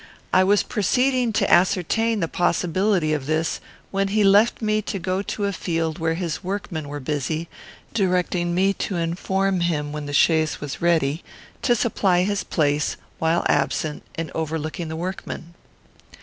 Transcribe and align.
I 0.33 0.43
was 0.43 0.63
proceeding 0.63 1.31
to 1.33 1.53
ascertain 1.53 2.21
the 2.21 2.27
possibility 2.27 3.13
of 3.13 3.27
this 3.27 3.59
when 3.91 4.07
he 4.07 4.23
left 4.23 4.59
me 4.59 4.81
to 4.81 4.97
go 4.97 5.21
to 5.21 5.45
a 5.45 5.53
field 5.53 5.99
where 5.99 6.15
his 6.15 6.43
workmen 6.43 6.87
were 6.89 6.99
busy, 6.99 7.47
directing 7.93 8.55
me 8.55 8.73
to 8.81 8.95
inform 8.95 9.59
him 9.59 9.91
when 9.91 10.07
the 10.07 10.11
chaise 10.13 10.59
was 10.59 10.81
ready, 10.81 11.23
to 11.61 11.75
supply 11.75 12.23
his 12.23 12.43
place, 12.43 12.97
while 13.19 13.45
absent, 13.47 14.01
in 14.17 14.31
overlooking 14.33 14.87
the 14.87 14.95
workmen. 14.95 15.53